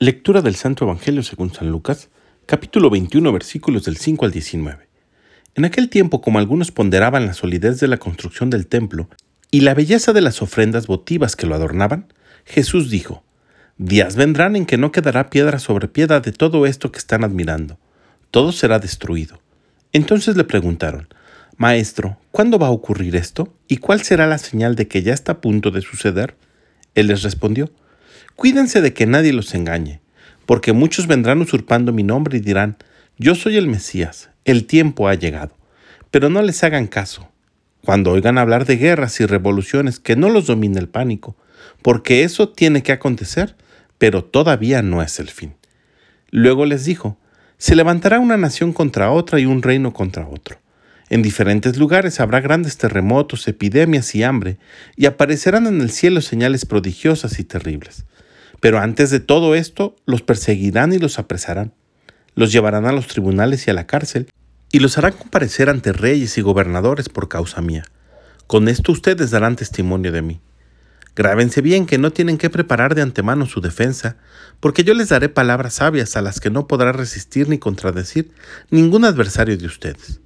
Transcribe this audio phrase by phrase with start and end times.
[0.00, 2.08] Lectura del Santo Evangelio según San Lucas,
[2.46, 4.86] capítulo 21, versículos del 5 al 19.
[5.56, 9.08] En aquel tiempo, como algunos ponderaban la solidez de la construcción del templo
[9.50, 12.12] y la belleza de las ofrendas votivas que lo adornaban,
[12.44, 13.24] Jesús dijo,
[13.76, 17.76] Días vendrán en que no quedará piedra sobre piedra de todo esto que están admirando.
[18.30, 19.40] Todo será destruido.
[19.92, 21.08] Entonces le preguntaron,
[21.56, 23.52] Maestro, ¿cuándo va a ocurrir esto?
[23.66, 26.36] ¿Y cuál será la señal de que ya está a punto de suceder?
[26.94, 27.72] Él les respondió,
[28.38, 30.00] Cuídense de que nadie los engañe,
[30.46, 32.76] porque muchos vendrán usurpando mi nombre y dirán,
[33.16, 35.56] yo soy el Mesías, el tiempo ha llegado.
[36.12, 37.32] Pero no les hagan caso.
[37.84, 41.36] Cuando oigan hablar de guerras y revoluciones, que no los domine el pánico,
[41.82, 43.56] porque eso tiene que acontecer,
[43.98, 45.56] pero todavía no es el fin.
[46.30, 47.18] Luego les dijo,
[47.56, 50.60] se levantará una nación contra otra y un reino contra otro.
[51.10, 54.58] En diferentes lugares habrá grandes terremotos, epidemias y hambre,
[54.94, 58.04] y aparecerán en el cielo señales prodigiosas y terribles.
[58.60, 61.72] Pero antes de todo esto, los perseguirán y los apresarán.
[62.34, 64.28] Los llevarán a los tribunales y a la cárcel,
[64.70, 67.84] y los harán comparecer ante reyes y gobernadores por causa mía.
[68.46, 70.40] Con esto ustedes darán testimonio de mí.
[71.14, 74.16] Grábense bien que no tienen que preparar de antemano su defensa,
[74.60, 78.30] porque yo les daré palabras sabias a las que no podrá resistir ni contradecir
[78.70, 80.20] ningún adversario de ustedes.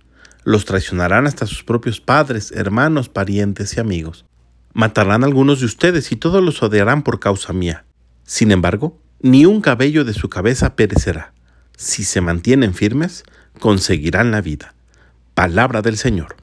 [0.45, 4.27] Los traicionarán hasta sus propios padres, hermanos, parientes y amigos.
[4.75, 7.85] Matarán a algunos de ustedes y todos los odiarán por causa mía.
[8.33, 11.35] Sin embargo, ni un cabello de su cabeza perecerá.
[11.77, 13.25] Si se mantienen firmes,
[13.61, 14.75] conseguirán la vida.
[15.35, 16.37] Palabra del Señor.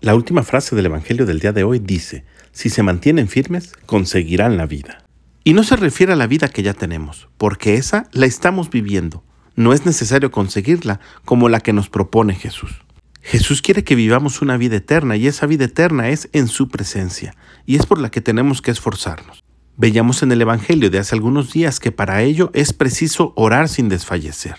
[0.00, 4.58] La última frase del Evangelio del día de hoy dice, si se mantienen firmes, conseguirán
[4.58, 5.02] la vida.
[5.42, 9.24] Y no se refiere a la vida que ya tenemos, porque esa la estamos viviendo.
[9.56, 12.82] No es necesario conseguirla como la que nos propone Jesús.
[13.22, 17.34] Jesús quiere que vivamos una vida eterna y esa vida eterna es en su presencia,
[17.64, 19.39] y es por la que tenemos que esforzarnos.
[19.82, 23.88] Veíamos en el Evangelio de hace algunos días que para ello es preciso orar sin
[23.88, 24.56] desfallecer.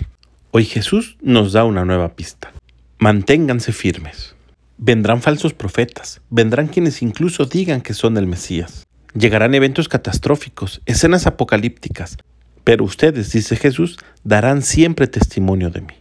[0.50, 2.52] Hoy Jesús nos da una nueva pista.
[2.98, 4.34] Manténganse firmes.
[4.80, 8.88] Vendrán falsos profetas, vendrán quienes incluso digan que son el Mesías.
[9.14, 12.18] Llegarán eventos catastróficos, escenas apocalípticas,
[12.64, 15.94] pero ustedes, dice Jesús, darán siempre testimonio de mí.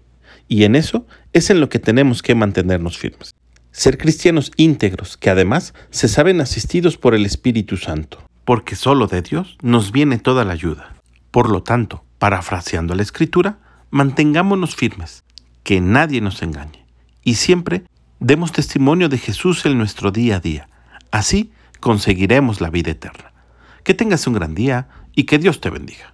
[0.49, 3.34] Y en eso es en lo que tenemos que mantenernos firmes.
[3.71, 9.22] Ser cristianos íntegros, que además se saben asistidos por el Espíritu Santo porque solo de
[9.22, 10.97] Dios nos viene toda la ayuda.
[11.31, 13.59] Por lo tanto, parafraseando la Escritura,
[13.91, 15.22] mantengámonos firmes,
[15.62, 16.84] que nadie nos engañe,
[17.22, 17.84] y siempre
[18.19, 20.69] demos testimonio de Jesús en nuestro día a día.
[21.12, 23.33] Así conseguiremos la vida eterna.
[23.84, 26.12] Que tengas un gran día y que Dios te bendiga.